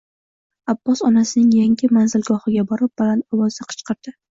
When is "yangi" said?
1.59-1.93